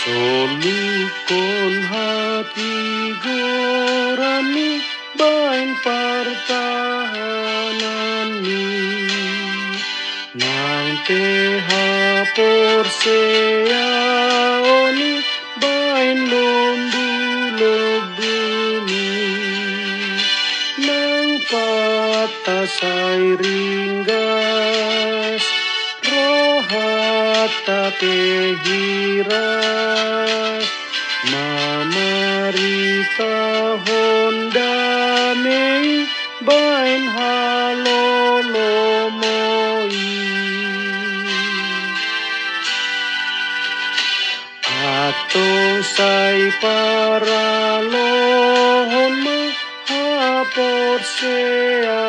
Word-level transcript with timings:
Solukon 0.00 1.74
hati 1.92 2.72
gorani 3.20 4.80
bain 5.20 5.76
pertahanani. 5.84 8.64
Nang 10.40 10.90
teha 11.06 11.88
porseaoni 12.32 13.12
bain 15.60 16.18
lombu 16.32 17.06
lobuni 17.60 19.12
Nang 20.86 21.30
patasai 21.50 23.24
ringgas 23.42 24.69
te 27.98 28.56
giras 28.64 30.64
Mamarita 31.32 33.34
honda 33.84 34.74
me 35.42 35.64
bain 36.48 37.02
halolo 37.16 38.70
moi 39.20 39.98
Ato 45.06 45.48
sai 45.94 46.40
para 46.62 47.46
lo 47.92 48.08
homa 48.92 49.40
a 49.88 49.90
por 50.54 50.98
sea 51.16 52.02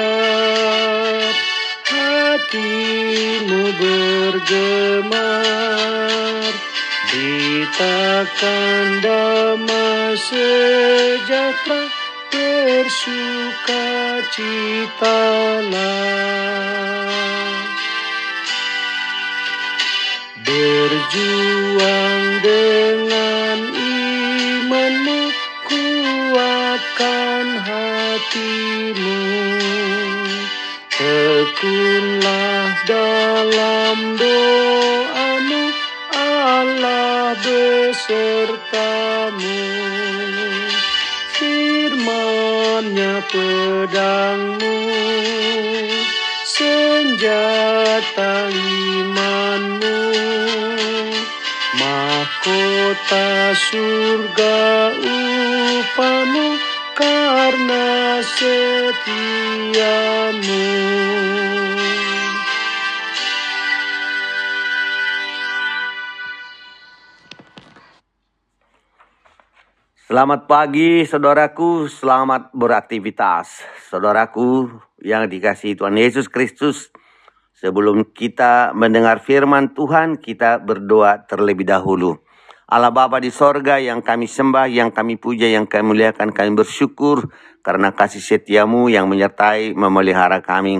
Hatimu 1.89 3.65
bergemar. 3.81 5.09
Ditakan 7.09 9.01
damai 9.01 10.13
sejahtera 10.21 11.94
Bersuka 12.35 13.87
citalah 14.35 15.71
Berjuang 20.43 22.25
dengan 22.43 23.59
imanmu 23.71 25.31
Kuatkan 25.63 27.47
hatimu. 27.63 29.15
Tekunlah 30.91 32.67
dalam 32.83 33.14
pedangmu 43.55 44.75
Senjata 46.55 48.33
imanmu. 48.51 49.97
Mahkota 51.79 53.51
surga 53.55 54.59
upamu 54.95 56.47
Karena 56.95 58.23
setiamu 58.23 59.75
Selamat 70.15 70.47
pagi 70.47 71.03
saudaraku, 71.03 71.91
selamat 71.91 72.55
beraktivitas. 72.55 73.67
Saudaraku 73.91 74.71
yang 75.03 75.27
dikasihi 75.27 75.75
Tuhan 75.75 75.99
Yesus 75.99 76.31
Kristus, 76.31 76.87
sebelum 77.51 78.15
kita 78.15 78.71
mendengar 78.71 79.19
firman 79.19 79.75
Tuhan, 79.75 80.15
kita 80.15 80.63
berdoa 80.63 81.27
terlebih 81.27 81.67
dahulu. 81.67 82.15
Allah 82.63 82.95
Bapa 82.95 83.19
di 83.19 83.27
sorga 83.27 83.75
yang 83.75 83.99
kami 83.99 84.23
sembah, 84.23 84.71
yang 84.71 84.95
kami 84.95 85.19
puja, 85.19 85.51
yang 85.51 85.67
kami 85.67 85.91
muliakan, 85.91 86.31
kami 86.31 86.55
bersyukur 86.55 87.27
karena 87.59 87.91
kasih 87.91 88.23
setiamu 88.23 88.87
yang 88.87 89.11
menyertai 89.11 89.75
memelihara 89.75 90.39
kami. 90.39 90.79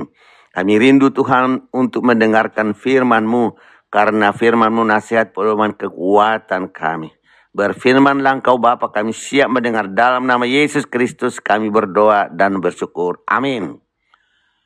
Kami 0.55 0.73
rindu 0.79 1.11
Tuhan 1.11 1.67
untuk 1.75 2.07
mendengarkan 2.07 2.71
firman-Mu 2.71 3.59
karena 3.91 4.31
firman-Mu 4.31 4.87
nasihat 4.87 5.35
pedoman 5.35 5.75
kekuatan 5.75 6.71
kami. 6.71 7.11
Berfirmanlah 7.55 8.43
engkau 8.43 8.59
Bapa 8.59 8.91
kami 8.91 9.15
siap 9.15 9.47
mendengar 9.47 9.87
dalam 9.87 10.27
nama 10.27 10.43
Yesus 10.43 10.83
Kristus 10.83 11.39
kami 11.39 11.71
berdoa 11.71 12.27
dan 12.27 12.59
bersyukur. 12.59 13.23
Amin. 13.23 13.79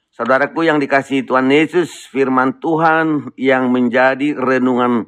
Saudaraku 0.09 0.65
yang 0.65 0.81
dikasihi 0.81 1.21
Tuhan 1.21 1.53
Yesus, 1.53 2.09
firman 2.09 2.57
Tuhan 2.57 3.29
yang 3.37 3.69
menjadi 3.69 4.33
renungan 4.33 5.05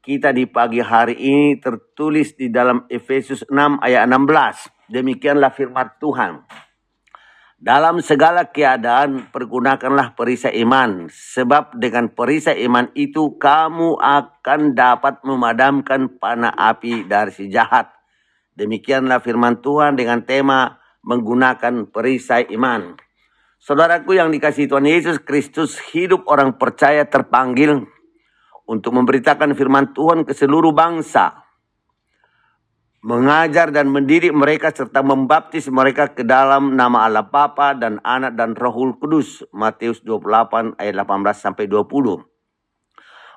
kita 0.00 0.32
di 0.32 0.48
pagi 0.48 0.80
hari 0.80 1.12
ini 1.20 1.60
tertulis 1.60 2.40
di 2.40 2.48
dalam 2.48 2.88
Efesus 2.88 3.44
6 3.52 3.84
ayat 3.84 4.08
16. 4.08 4.88
Demikianlah 4.88 5.52
firman 5.52 5.92
Tuhan. 6.00 6.63
Dalam 7.64 8.04
segala 8.04 8.52
keadaan 8.52 9.32
pergunakanlah 9.32 10.12
perisai 10.12 10.52
iman, 10.60 11.08
sebab 11.08 11.80
dengan 11.80 12.12
perisai 12.12 12.60
iman 12.68 12.92
itu 12.92 13.40
kamu 13.40 13.96
akan 13.96 14.76
dapat 14.76 15.24
memadamkan 15.24 16.12
panah 16.20 16.52
api 16.52 17.08
dari 17.08 17.32
si 17.32 17.48
jahat. 17.48 17.88
Demikianlah 18.52 19.24
firman 19.24 19.64
Tuhan 19.64 19.96
dengan 19.96 20.28
tema 20.28 20.76
menggunakan 21.08 21.88
perisai 21.88 22.52
iman. 22.52 23.00
Saudaraku 23.56 24.12
yang 24.12 24.28
dikasihi 24.28 24.68
Tuhan 24.68 24.84
Yesus 24.84 25.24
Kristus, 25.24 25.80
hidup 25.96 26.28
orang 26.28 26.60
percaya 26.60 27.08
terpanggil 27.08 27.80
untuk 28.68 28.92
memberitakan 28.92 29.56
firman 29.56 29.96
Tuhan 29.96 30.28
ke 30.28 30.36
seluruh 30.36 30.76
bangsa. 30.76 31.43
Mengajar 33.04 33.68
dan 33.68 33.92
mendidik 33.92 34.32
mereka 34.32 34.72
serta 34.72 35.04
membaptis 35.04 35.68
mereka 35.68 36.16
ke 36.16 36.24
dalam 36.24 36.72
nama 36.72 37.04
Allah 37.04 37.28
Bapa 37.28 37.76
dan 37.76 38.00
Anak 38.00 38.32
dan 38.32 38.56
Rohul 38.56 38.96
Kudus. 38.96 39.44
Matius 39.52 40.00
28 40.00 40.80
ayat 40.80 40.94
18 41.04 41.36
sampai 41.36 41.68
20. 41.68 41.84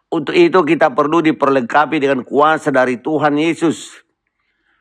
Untuk 0.07 0.31
itu 0.39 0.59
kita 0.63 0.95
perlu 0.95 1.19
diperlengkapi 1.19 1.99
dengan 1.99 2.23
kuasa 2.23 2.71
dari 2.71 3.03
Tuhan 3.03 3.35
Yesus. 3.35 3.91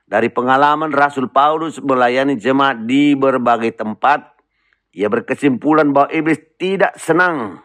Dari 0.07 0.31
pengalaman 0.31 0.95
Rasul 0.95 1.35
Paulus 1.35 1.83
melayani 1.83 2.39
jemaat 2.39 2.87
di 2.87 3.19
berbagai 3.19 3.75
tempat, 3.75 4.39
ia 4.95 5.11
berkesimpulan 5.11 5.91
bahwa 5.91 6.15
iblis 6.15 6.39
tidak 6.63 6.95
senang 6.95 7.59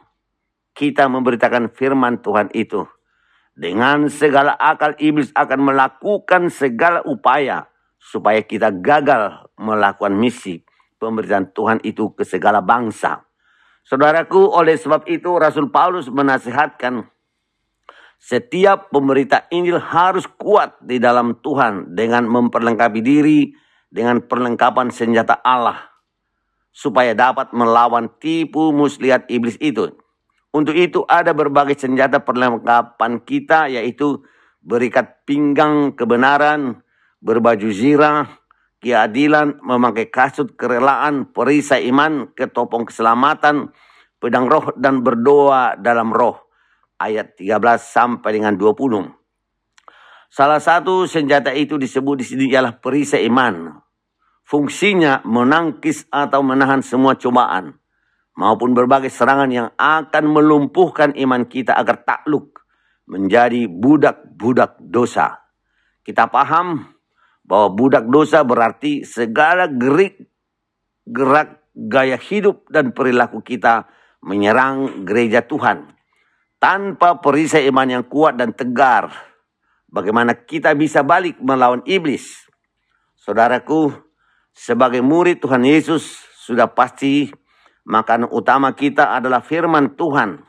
kita 0.74 1.06
memberitakan 1.06 1.70
firman 1.70 2.18
Tuhan 2.26 2.50
itu. 2.58 2.82
Dengan 3.52 4.08
segala 4.08 4.56
akal 4.56 4.96
iblis 4.98 5.30
akan 5.36 5.60
melakukan 5.74 6.48
segala 6.48 7.04
upaya 7.04 7.68
supaya 8.00 8.42
kita 8.42 8.74
gagal 8.74 9.52
melakukan 9.60 10.16
misi 10.16 10.64
pemberitaan 10.98 11.52
Tuhan 11.54 11.80
itu 11.86 12.14
ke 12.16 12.24
segala 12.26 12.64
bangsa. 12.64 13.26
Saudaraku, 13.82 14.46
oleh 14.54 14.78
sebab 14.78 15.10
itu 15.10 15.30
Rasul 15.36 15.74
Paulus 15.74 16.06
menasihatkan 16.08 17.06
setiap 18.22 18.94
pemberita 18.94 19.50
Injil 19.50 19.82
harus 19.82 20.30
kuat 20.30 20.78
di 20.78 21.02
dalam 21.02 21.42
Tuhan 21.42 21.98
dengan 21.98 22.30
memperlengkapi 22.30 23.02
diri 23.02 23.50
dengan 23.90 24.22
perlengkapan 24.22 24.94
senjata 24.94 25.42
Allah 25.42 25.90
supaya 26.70 27.12
dapat 27.18 27.52
melawan 27.52 28.08
tipu 28.22 28.70
muslihat 28.72 29.26
iblis 29.28 29.58
itu. 29.58 29.90
Untuk 30.52 30.76
itu 30.76 31.08
ada 31.08 31.32
berbagai 31.32 31.80
senjata 31.80 32.20
perlengkapan 32.28 33.24
kita 33.24 33.72
yaitu 33.72 34.20
berikat 34.60 35.24
pinggang 35.24 35.96
kebenaran, 35.96 36.84
berbaju 37.24 37.72
zirah, 37.72 38.28
keadilan, 38.84 39.64
memakai 39.64 40.12
kasut 40.12 40.60
kerelaan, 40.60 41.32
perisai 41.32 41.88
iman, 41.88 42.36
ketopong 42.36 42.84
keselamatan, 42.84 43.72
pedang 44.20 44.52
roh 44.52 44.76
dan 44.76 45.00
berdoa 45.00 45.80
dalam 45.80 46.12
roh. 46.12 46.52
Ayat 47.00 47.40
13 47.40 47.82
sampai 47.82 48.30
dengan 48.36 48.54
20. 48.60 49.08
Salah 50.28 50.60
satu 50.60 51.08
senjata 51.08 51.56
itu 51.56 51.80
disebut 51.80 52.22
di 52.22 52.26
sini 52.28 52.46
ialah 52.52 52.78
perisai 52.78 53.24
iman. 53.26 53.82
Fungsinya 54.46 55.24
menangkis 55.24 56.12
atau 56.12 56.44
menahan 56.44 56.84
semua 56.84 57.16
cobaan 57.16 57.81
maupun 58.36 58.72
berbagai 58.72 59.12
serangan 59.12 59.52
yang 59.52 59.70
akan 59.76 60.24
melumpuhkan 60.32 61.12
iman 61.20 61.44
kita 61.48 61.76
agar 61.76 62.04
takluk 62.04 62.64
menjadi 63.10 63.68
budak-budak 63.68 64.80
dosa. 64.80 65.44
Kita 66.02 66.32
paham 66.32 66.96
bahwa 67.44 67.68
budak 67.76 68.08
dosa 68.08 68.42
berarti 68.48 69.04
segala 69.04 69.68
gerik, 69.68 70.18
gerak, 71.04 71.60
gaya 71.76 72.16
hidup 72.16 72.68
dan 72.72 72.96
perilaku 72.96 73.44
kita 73.44 73.92
menyerang 74.24 75.04
gereja 75.04 75.44
Tuhan. 75.44 75.92
Tanpa 76.62 77.18
perisai 77.18 77.66
iman 77.74 77.90
yang 77.90 78.06
kuat 78.06 78.38
dan 78.38 78.54
tegar, 78.54 79.10
bagaimana 79.90 80.38
kita 80.38 80.78
bisa 80.78 81.02
balik 81.02 81.42
melawan 81.42 81.82
iblis? 81.90 82.46
Saudaraku, 83.18 83.90
sebagai 84.54 85.02
murid 85.02 85.42
Tuhan 85.42 85.66
Yesus 85.66 86.22
sudah 86.38 86.70
pasti 86.70 87.34
makanan 87.86 88.30
utama 88.30 88.74
kita 88.74 89.16
adalah 89.16 89.42
firman 89.42 89.98
Tuhan. 89.98 90.42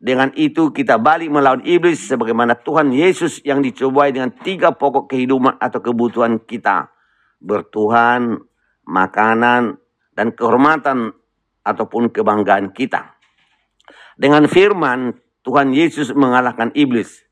Dengan 0.00 0.32
itu 0.32 0.72
kita 0.72 0.96
balik 0.96 1.28
melawan 1.28 1.60
iblis 1.60 2.08
sebagaimana 2.08 2.56
Tuhan 2.56 2.88
Yesus 2.88 3.44
yang 3.44 3.60
dicobai 3.60 4.16
dengan 4.16 4.32
tiga 4.32 4.72
pokok 4.72 5.12
kehidupan 5.12 5.60
atau 5.60 5.80
kebutuhan 5.84 6.40
kita. 6.40 6.88
Bertuhan, 7.36 8.40
makanan, 8.88 9.76
dan 10.16 10.32
kehormatan 10.32 11.12
ataupun 11.60 12.08
kebanggaan 12.08 12.72
kita. 12.72 13.12
Dengan 14.16 14.48
firman, 14.48 15.20
Tuhan 15.44 15.72
Yesus 15.76 16.12
mengalahkan 16.16 16.72
iblis. 16.72 17.24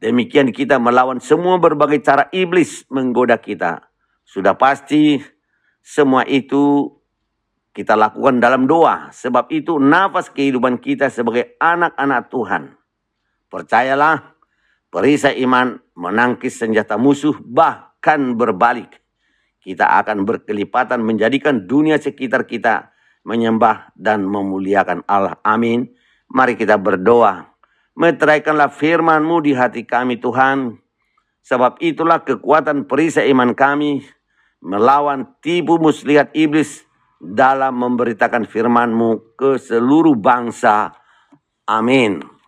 Demikian 0.00 0.48
kita 0.52 0.80
melawan 0.80 1.20
semua 1.20 1.60
berbagai 1.60 2.00
cara 2.00 2.28
iblis 2.32 2.88
menggoda 2.88 3.36
kita. 3.36 3.84
Sudah 4.24 4.56
pasti 4.56 5.20
semua 5.84 6.24
itu 6.24 6.92
kita 7.70 7.94
lakukan 7.94 8.42
dalam 8.42 8.66
doa. 8.66 9.10
Sebab 9.14 9.50
itu 9.54 9.78
nafas 9.78 10.30
kehidupan 10.30 10.82
kita 10.82 11.10
sebagai 11.10 11.54
anak-anak 11.62 12.30
Tuhan. 12.30 12.62
Percayalah, 13.50 14.34
perisai 14.90 15.42
iman 15.42 15.78
menangkis 15.94 16.58
senjata 16.58 16.98
musuh 16.98 17.34
bahkan 17.42 18.34
berbalik. 18.34 18.98
Kita 19.60 20.00
akan 20.00 20.24
berkelipatan 20.24 21.04
menjadikan 21.04 21.68
dunia 21.68 22.00
sekitar 22.00 22.48
kita 22.48 22.90
menyembah 23.22 23.92
dan 23.92 24.24
memuliakan 24.24 25.04
Allah. 25.04 25.36
Amin. 25.44 25.92
Mari 26.30 26.56
kita 26.56 26.80
berdoa. 26.80 27.52
Meteraikanlah 27.92 28.72
firman-Mu 28.72 29.44
di 29.44 29.52
hati 29.52 29.84
kami 29.84 30.16
Tuhan. 30.16 30.80
Sebab 31.44 31.76
itulah 31.84 32.24
kekuatan 32.24 32.88
perisai 32.88 33.28
iman 33.34 33.52
kami 33.52 34.06
melawan 34.60 35.28
tipu 35.40 35.76
muslihat 35.80 36.32
iblis 36.36 36.84
dalam 37.20 37.76
memberitakan 37.76 38.48
firman-Mu 38.48 39.36
ke 39.36 39.60
seluruh 39.60 40.16
bangsa. 40.16 40.88
Amin. 41.68 42.39